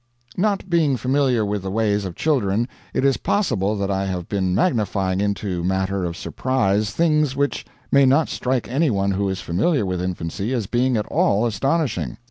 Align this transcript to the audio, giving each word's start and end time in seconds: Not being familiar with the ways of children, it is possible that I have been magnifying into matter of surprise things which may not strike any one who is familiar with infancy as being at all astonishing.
Not 0.35 0.67
being 0.67 0.97
familiar 0.97 1.45
with 1.45 1.61
the 1.61 1.69
ways 1.69 2.05
of 2.05 2.15
children, 2.15 2.67
it 2.91 3.05
is 3.05 3.17
possible 3.17 3.75
that 3.75 3.91
I 3.91 4.05
have 4.05 4.27
been 4.27 4.55
magnifying 4.55 5.21
into 5.21 5.63
matter 5.63 6.05
of 6.05 6.17
surprise 6.17 6.89
things 6.89 7.35
which 7.35 7.67
may 7.91 8.07
not 8.07 8.27
strike 8.27 8.67
any 8.67 8.89
one 8.89 9.11
who 9.11 9.29
is 9.29 9.41
familiar 9.41 9.85
with 9.85 10.01
infancy 10.01 10.53
as 10.53 10.65
being 10.65 10.97
at 10.97 11.05
all 11.05 11.45
astonishing. 11.45 12.17